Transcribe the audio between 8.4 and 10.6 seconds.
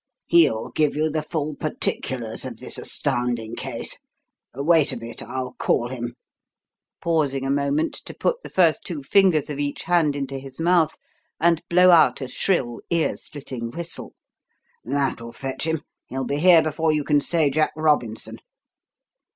the first two fingers of each hand into his